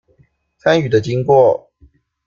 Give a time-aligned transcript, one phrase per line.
[0.59, 1.69] 參與的經過